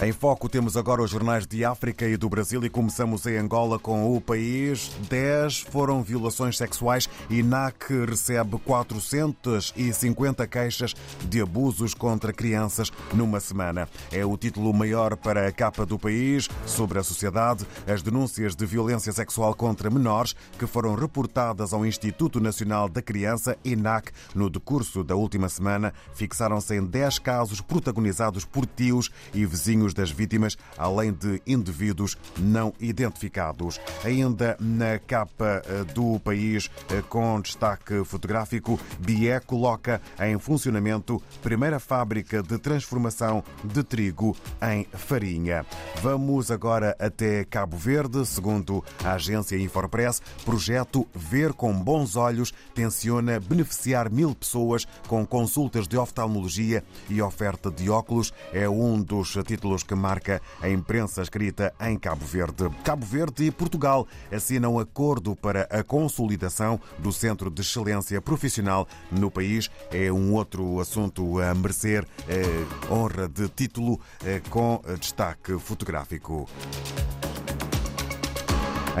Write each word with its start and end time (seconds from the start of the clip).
Em 0.00 0.12
foco 0.12 0.48
temos 0.48 0.76
agora 0.76 1.02
os 1.02 1.10
jornais 1.10 1.44
de 1.44 1.64
África 1.64 2.06
e 2.06 2.16
do 2.16 2.28
Brasil 2.28 2.64
e 2.64 2.70
começamos 2.70 3.26
em 3.26 3.36
Angola 3.36 3.80
com 3.80 4.14
o 4.14 4.20
país. 4.20 4.92
10 5.10 5.62
foram 5.62 6.04
violações 6.04 6.56
sexuais 6.56 7.10
e 7.28 7.42
NAC 7.42 7.90
recebe 8.08 8.60
450 8.60 10.46
queixas 10.46 10.94
de 11.28 11.40
abusos 11.40 11.94
contra 11.94 12.32
crianças 12.32 12.92
numa 13.12 13.40
semana. 13.40 13.88
É 14.12 14.24
o 14.24 14.36
título 14.36 14.72
maior 14.72 15.16
para 15.16 15.48
a 15.48 15.50
capa 15.50 15.84
do 15.84 15.98
país 15.98 16.48
sobre 16.64 17.00
a 17.00 17.02
sociedade. 17.02 17.66
As 17.84 18.00
denúncias 18.00 18.54
de 18.54 18.64
violência 18.64 19.12
sexual 19.12 19.52
contra 19.52 19.90
menores 19.90 20.36
que 20.60 20.66
foram 20.68 20.94
reportadas 20.94 21.72
ao 21.72 21.84
Instituto 21.84 22.38
Nacional 22.38 22.88
da 22.88 23.02
Criança, 23.02 23.58
INAC, 23.64 24.12
no 24.32 24.48
decurso 24.48 25.02
da 25.02 25.16
última 25.16 25.48
semana, 25.48 25.92
fixaram-se 26.14 26.76
em 26.76 26.84
10 26.84 27.18
casos 27.18 27.60
protagonizados 27.60 28.44
por 28.44 28.64
tios 28.64 29.10
e 29.34 29.44
vizinhos 29.44 29.87
das 29.94 30.10
vítimas, 30.10 30.56
além 30.76 31.12
de 31.12 31.40
indivíduos 31.46 32.16
não 32.38 32.72
identificados. 32.80 33.80
Ainda 34.04 34.56
na 34.60 34.98
capa 34.98 35.62
eh, 35.66 35.84
do 35.94 36.18
país, 36.20 36.70
eh, 36.90 37.02
com 37.08 37.40
destaque 37.40 38.04
fotográfico, 38.04 38.78
BIE 38.98 39.40
coloca 39.46 40.00
em 40.20 40.38
funcionamento 40.38 41.22
primeira 41.42 41.78
fábrica 41.78 42.42
de 42.42 42.58
transformação 42.58 43.42
de 43.64 43.82
trigo 43.82 44.36
em 44.62 44.84
farinha. 44.92 45.64
Vamos 46.02 46.50
agora 46.50 46.96
até 46.98 47.44
Cabo 47.44 47.76
Verde. 47.76 48.24
Segundo 48.26 48.84
a 49.04 49.12
agência 49.12 49.56
Infopress, 49.56 50.20
projeto 50.44 51.06
Ver 51.14 51.52
com 51.52 51.72
Bons 51.72 52.16
Olhos 52.16 52.52
tenciona 52.74 53.40
beneficiar 53.40 54.10
mil 54.10 54.34
pessoas 54.34 54.86
com 55.06 55.26
consultas 55.26 55.86
de 55.86 55.96
oftalmologia 55.96 56.84
e 57.08 57.20
oferta 57.20 57.70
de 57.70 57.90
óculos. 57.90 58.32
É 58.52 58.68
um 58.68 59.00
dos 59.00 59.36
títulos 59.46 59.77
que 59.82 59.94
marca 59.94 60.40
a 60.60 60.68
imprensa 60.68 61.22
escrita 61.22 61.74
em 61.80 61.98
Cabo 61.98 62.24
Verde. 62.24 62.68
Cabo 62.84 63.04
Verde 63.04 63.44
e 63.44 63.50
Portugal 63.50 64.06
assinam 64.32 64.78
acordo 64.78 65.34
para 65.34 65.62
a 65.70 65.82
consolidação 65.82 66.80
do 66.98 67.12
Centro 67.12 67.50
de 67.50 67.62
Excelência 67.62 68.20
Profissional 68.20 68.86
no 69.10 69.30
país. 69.30 69.70
É 69.90 70.10
um 70.12 70.34
outro 70.34 70.80
assunto 70.80 71.40
a 71.40 71.54
merecer 71.54 72.06
eh, 72.28 72.44
honra 72.90 73.28
de 73.28 73.48
título 73.48 74.00
eh, 74.24 74.40
com 74.50 74.80
destaque 74.98 75.58
fotográfico. 75.58 76.48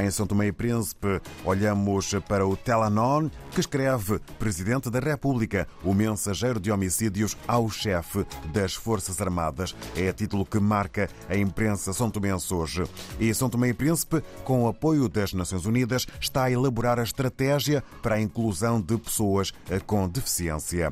Em 0.00 0.10
São 0.10 0.26
Tomé 0.26 0.46
e 0.46 0.52
Príncipe, 0.52 1.20
olhamos 1.44 2.14
para 2.28 2.46
o 2.46 2.56
Telanon, 2.56 3.28
que 3.50 3.60
escreve 3.60 4.20
Presidente 4.38 4.90
da 4.90 5.00
República, 5.00 5.66
o 5.82 5.92
mensageiro 5.92 6.60
de 6.60 6.70
homicídios 6.70 7.36
ao 7.48 7.68
chefe 7.68 8.24
das 8.52 8.74
Forças 8.74 9.20
Armadas. 9.20 9.74
É 9.96 10.12
título 10.12 10.46
que 10.46 10.60
marca 10.60 11.08
a 11.28 11.36
imprensa 11.36 11.92
são 11.92 12.10
tomense 12.10 12.52
hoje. 12.54 12.84
E 13.18 13.32
São 13.34 13.50
Tomé 13.50 13.70
e 13.70 13.74
Príncipe, 13.74 14.22
com 14.44 14.64
o 14.64 14.68
apoio 14.68 15.08
das 15.08 15.32
Nações 15.32 15.64
Unidas, 15.64 16.06
está 16.20 16.44
a 16.44 16.50
elaborar 16.50 17.00
a 17.00 17.02
estratégia 17.02 17.82
para 18.02 18.16
a 18.16 18.20
inclusão 18.20 18.80
de 18.80 18.96
pessoas 18.98 19.52
com 19.86 20.08
deficiência. 20.08 20.90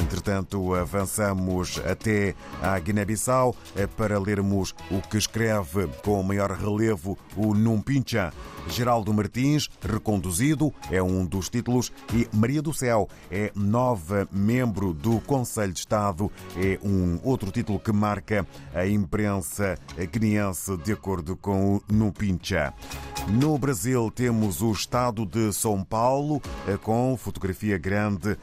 Entretanto, 0.00 0.74
avançamos 0.74 1.80
até 1.84 2.34
à 2.62 2.78
Guiné-Bissau 2.78 3.56
para 3.96 4.18
lermos 4.18 4.74
o 4.90 5.00
que 5.00 5.16
escreve 5.16 5.88
com 6.04 6.22
maior 6.22 6.52
relevo 6.52 7.18
o 7.36 7.54
Numpincha. 7.54 8.32
Geraldo 8.68 9.12
Martins, 9.12 9.68
reconduzido, 9.80 10.72
é 10.90 11.02
um 11.02 11.24
dos 11.24 11.48
títulos, 11.48 11.92
e 12.12 12.28
Maria 12.32 12.62
do 12.62 12.72
Céu 12.72 13.08
é 13.30 13.52
nova 13.54 14.26
membro 14.32 14.92
do 14.94 15.20
Conselho 15.20 15.72
de 15.72 15.80
Estado, 15.80 16.30
é 16.56 16.78
um 16.82 17.18
outro 17.22 17.50
título 17.50 17.78
que 17.78 17.92
marca 17.92 18.46
a 18.74 18.86
imprensa 18.86 19.78
guineense, 20.10 20.76
de 20.78 20.92
acordo 20.92 21.36
com 21.36 21.76
o 21.76 21.82
Nupincha. 21.92 22.72
No 23.28 23.56
Brasil 23.58 24.10
temos 24.10 24.60
o 24.60 24.72
estado 24.72 25.24
de 25.24 25.52
São 25.52 25.82
Paulo, 25.82 26.42
com 26.82 27.16
fotografia 27.16 27.78
grande 27.78 28.36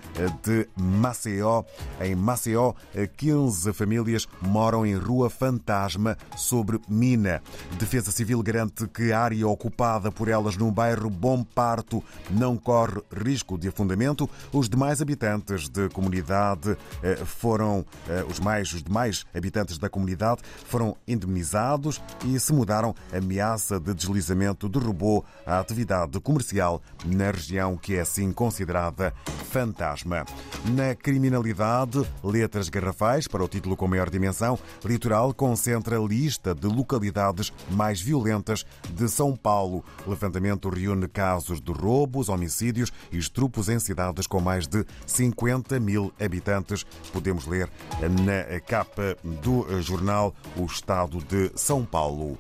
de 0.44 0.68
Maceió. 0.76 1.64
Em 2.00 2.16
Maceió, 2.16 2.74
15 3.18 3.74
famílias 3.74 4.28
moram 4.42 4.86
em 4.86 4.96
Rua 4.96 5.30
Fantasma, 5.30 6.18
sobre 6.36 6.80
mina. 6.88 7.42
Defesa 7.78 8.12
Civil 8.12 8.42
garante 8.42 8.88
que 8.88 9.12
a 9.12 9.20
área 9.20 9.48
ocupada 9.48 9.91
por 10.12 10.28
elas 10.28 10.56
no 10.56 10.72
bairro 10.72 11.10
Bom 11.10 11.44
Parto 11.44 12.04
não 12.30 12.56
corre 12.56 13.02
risco 13.12 13.58
de 13.58 13.68
afundamento. 13.68 14.30
Os 14.54 14.70
demais 14.70 15.02
habitantes 15.02 15.68
de 15.68 15.90
comunidade 15.90 16.78
foram 17.26 17.86
os 18.30 18.40
mais 18.40 18.72
os 18.74 18.84
demais 18.84 19.26
habitantes 19.36 19.78
da 19.78 19.90
comunidade 19.90 20.42
foram 20.66 20.96
indemnizados 21.08 22.02
e 22.26 22.40
se 22.40 22.54
mudaram. 22.54 22.96
Ameaça 23.12 23.80
de 23.80 23.94
deslizamento 23.94 24.70
derrubou 24.70 25.26
a 25.46 25.60
atividade 25.60 26.20
comercial 26.20 26.82
na 27.06 27.32
região 27.32 27.76
que 27.76 27.96
é 27.96 28.02
assim 28.02 28.32
considerada 28.32 29.14
fantasma. 29.50 30.26
Na 30.64 30.94
criminalidade, 30.94 32.08
letras 32.24 32.70
garrafais 32.70 33.28
para 33.28 33.44
o 33.44 33.48
título 33.48 33.76
com 33.76 33.88
maior 33.88 34.12
dimensão, 34.12 34.60
Litoral 34.86 35.34
concentra 35.34 35.98
a 35.98 36.00
lista 36.00 36.54
de 36.54 36.68
localidades 36.68 37.52
mais 37.72 38.00
violentas 38.00 38.64
de 38.92 39.10
São 39.10 39.36
Paulo. 39.36 39.84
O 40.06 40.12
levantamento 40.12 40.70
reúne 40.70 41.08
casos 41.08 41.60
de 41.60 41.72
roubos, 41.72 42.30
homicídios 42.30 42.92
e 43.12 43.18
estrupos 43.18 43.70
em 43.70 43.80
cidades 43.80 44.28
com 44.28 44.40
mais 44.40 44.68
de 44.68 44.86
50 45.08 45.80
mil 45.80 46.14
habitantes. 46.22 46.86
Podemos 47.12 47.48
ler 47.48 47.68
na 48.24 48.60
capa 48.60 49.18
do 49.24 49.82
jornal 49.82 50.32
O 50.56 50.66
Estado 50.66 51.18
de 51.24 51.52
São 51.56 51.84
Paulo. 51.84 52.38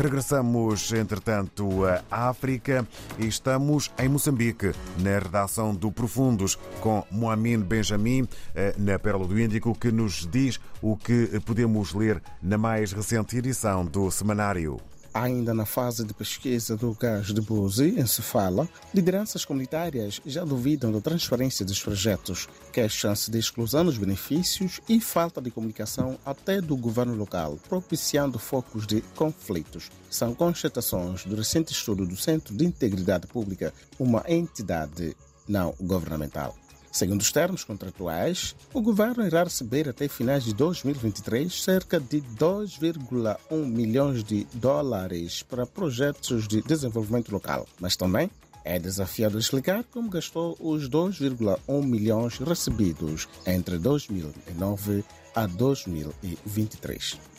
Regressamos, 0.00 0.92
entretanto, 0.92 1.84
à 2.10 2.28
África 2.28 2.86
e 3.18 3.26
estamos 3.26 3.90
em 3.98 4.08
Moçambique, 4.08 4.72
na 4.98 5.18
redação 5.18 5.74
do 5.74 5.90
Profundos, 5.90 6.58
com 6.80 7.04
Moamin 7.10 7.60
Benjamin, 7.60 8.28
na 8.76 8.98
Pérola 8.98 9.26
do 9.26 9.40
Índico, 9.40 9.74
que 9.74 9.92
nos 9.92 10.26
diz 10.26 10.60
o 10.82 10.96
que 10.96 11.40
podemos 11.46 11.94
ler 11.94 12.20
na 12.42 12.58
mais 12.58 12.92
recente 12.92 13.36
edição 13.36 13.84
do 13.84 14.10
semanário. 14.10 14.80
Ainda 15.14 15.54
na 15.54 15.64
fase 15.64 16.04
de 16.04 16.12
pesquisa 16.12 16.76
do 16.76 16.92
gás 16.92 17.28
de 17.28 17.40
Buzi, 17.40 17.94
em 17.96 18.04
Cefala, 18.04 18.68
lideranças 18.92 19.44
comunitárias 19.44 20.20
já 20.26 20.44
duvidam 20.44 20.90
da 20.90 21.00
transparência 21.00 21.64
dos 21.64 21.80
projetos, 21.80 22.48
queixam-se 22.72 23.30
de 23.30 23.38
exclusão 23.38 23.84
dos 23.84 23.96
benefícios 23.96 24.80
e 24.88 25.00
falta 25.00 25.40
de 25.40 25.52
comunicação 25.52 26.18
até 26.26 26.60
do 26.60 26.76
governo 26.76 27.14
local, 27.14 27.60
propiciando 27.68 28.40
focos 28.40 28.88
de 28.88 29.02
conflitos. 29.14 29.88
São 30.10 30.34
constatações 30.34 31.24
do 31.24 31.36
recente 31.36 31.72
estudo 31.72 32.04
do 32.04 32.16
Centro 32.16 32.52
de 32.52 32.64
Integridade 32.64 33.28
Pública, 33.28 33.72
uma 34.00 34.24
entidade 34.26 35.16
não 35.46 35.76
governamental. 35.80 36.56
Segundo 36.94 37.22
os 37.22 37.32
termos 37.32 37.64
contratuais, 37.64 38.54
o 38.72 38.80
governo 38.80 39.26
irá 39.26 39.42
receber 39.42 39.88
até 39.88 40.06
finais 40.06 40.44
de 40.44 40.54
2023 40.54 41.52
cerca 41.60 41.98
de 41.98 42.22
2,1 42.38 43.66
milhões 43.66 44.22
de 44.22 44.46
dólares 44.54 45.42
para 45.42 45.66
projetos 45.66 46.46
de 46.46 46.62
desenvolvimento 46.62 47.32
local, 47.32 47.66
mas 47.80 47.96
também 47.96 48.30
é 48.64 48.78
desafiado 48.78 49.40
explicar 49.40 49.82
como 49.90 50.08
gastou 50.08 50.56
os 50.60 50.88
2,1 50.88 51.84
milhões 51.84 52.38
recebidos 52.38 53.26
entre 53.44 53.76
2009 53.76 55.04
a 55.34 55.46
2023. 55.46 57.33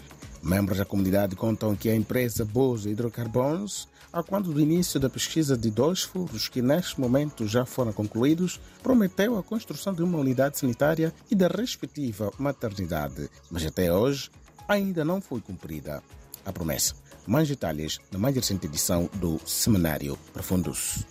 Membros 0.45 0.78
da 0.78 0.85
comunidade 0.85 1.35
contam 1.35 1.75
que 1.75 1.89
a 1.89 1.95
empresa 1.95 2.45
Bozo 2.45 2.88
Hidrocarbonos, 2.88 3.88
a 4.13 4.22
quando 4.22 4.53
do 4.53 4.59
início 4.59 5.00
da 5.00 5.09
pesquisa 5.09 5.57
de 5.57 5.72
dois 5.72 6.03
furos 6.03 6.47
que 6.47 6.61
neste 6.61 7.01
momento 7.01 7.47
já 7.47 7.66
foram 7.66 7.91
concluídos, 7.91 8.61
prometeu 8.83 9.39
a 9.39 9.44
construção 9.44 9.91
de 9.91 10.03
uma 10.03 10.19
unidade 10.19 10.59
sanitária 10.59 11.11
e 11.31 11.35
da 11.35 11.47
respectiva 11.47 12.31
maternidade, 12.38 13.27
mas 13.50 13.65
até 13.65 13.92
hoje 13.92 14.30
ainda 14.68 15.03
não 15.03 15.19
foi 15.19 15.42
cumprida 15.42 16.03
a 16.45 16.53
promessa. 16.53 16.94
Mais 17.25 17.50
detalhes 17.50 17.98
na 18.12 18.19
mais 18.19 18.36
recente 18.36 18.68
edição 18.68 19.09
do 19.15 19.41
Semanário 19.48 20.15
Profundos. 20.31 21.07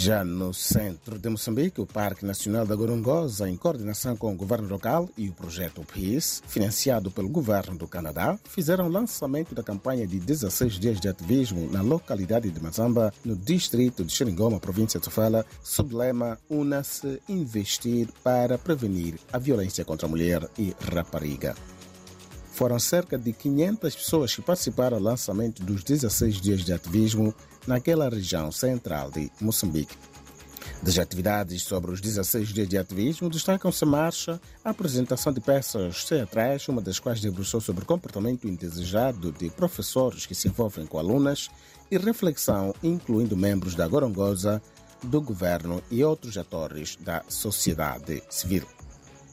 Já 0.00 0.24
no 0.24 0.54
centro 0.54 1.18
de 1.18 1.28
Moçambique, 1.28 1.80
o 1.80 1.86
Parque 1.86 2.24
Nacional 2.24 2.64
da 2.64 2.76
Gorongosa, 2.76 3.50
em 3.50 3.56
coordenação 3.56 4.16
com 4.16 4.32
o 4.32 4.36
governo 4.36 4.68
local 4.68 5.10
e 5.18 5.28
o 5.28 5.32
projeto 5.32 5.84
PEACE, 5.92 6.40
financiado 6.46 7.10
pelo 7.10 7.28
governo 7.28 7.76
do 7.76 7.88
Canadá, 7.88 8.38
fizeram 8.48 8.86
o 8.86 8.92
lançamento 8.92 9.56
da 9.56 9.62
campanha 9.62 10.06
de 10.06 10.20
16 10.20 10.74
dias 10.74 11.00
de 11.00 11.08
ativismo 11.08 11.68
na 11.72 11.82
localidade 11.82 12.48
de 12.48 12.62
Mazamba, 12.62 13.12
no 13.24 13.34
distrito 13.34 14.04
de 14.04 14.12
Xeringoma, 14.12 14.60
província 14.60 15.00
de 15.00 15.04
Sofala, 15.04 15.44
sob 15.64 15.92
lema 15.96 16.38
Una-se 16.48 17.20
investir 17.28 18.08
para 18.22 18.56
prevenir 18.56 19.18
a 19.32 19.38
violência 19.38 19.84
contra 19.84 20.06
a 20.06 20.08
mulher 20.08 20.48
e 20.56 20.76
rapariga. 20.80 21.56
Foram 22.52 22.78
cerca 22.78 23.18
de 23.18 23.32
500 23.32 23.96
pessoas 23.96 24.34
que 24.34 24.42
participaram 24.42 24.98
do 24.98 25.04
lançamento 25.04 25.62
dos 25.64 25.82
16 25.82 26.40
dias 26.40 26.64
de 26.64 26.72
ativismo 26.72 27.34
naquela 27.68 28.08
região 28.08 28.50
central 28.50 29.10
de 29.10 29.30
Moçambique. 29.40 29.94
Das 30.82 30.98
atividades 30.98 31.62
sobre 31.62 31.90
os 31.90 32.00
16 32.00 32.48
dias 32.48 32.68
de 32.68 32.78
ativismo, 32.78 33.28
destacam-se 33.28 33.84
a 33.84 33.86
marcha, 33.86 34.40
a 34.64 34.70
apresentação 34.70 35.32
de 35.32 35.40
peças 35.40 36.04
teatrais, 36.04 36.66
uma 36.68 36.80
das 36.80 36.98
quais 36.98 37.20
debruçou 37.20 37.60
sobre 37.60 37.82
o 37.82 37.86
comportamento 37.86 38.48
indesejado 38.48 39.32
de 39.32 39.50
professores 39.50 40.24
que 40.24 40.34
se 40.34 40.48
envolvem 40.48 40.86
com 40.86 40.98
alunas, 40.98 41.50
e 41.90 41.98
reflexão, 41.98 42.74
incluindo 42.82 43.36
membros 43.36 43.74
da 43.74 43.86
Gorongosa, 43.86 44.62
do 45.02 45.20
governo 45.20 45.82
e 45.90 46.02
outros 46.02 46.36
atores 46.38 46.96
da 47.00 47.22
sociedade 47.28 48.22
civil. 48.30 48.66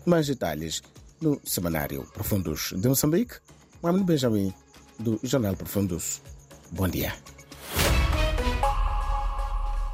Mais 0.06 0.28
detalhes 0.28 0.82
no 1.22 1.40
semanário 1.44 2.04
Profundos 2.14 2.74
de 2.76 2.88
Moçambique. 2.88 3.36
Mano 3.82 4.04
Benjamin, 4.04 4.54
do 5.00 5.20
Jornal 5.24 5.56
Profundos. 5.56 6.22
Bom 6.72 6.88
dia. 6.88 7.14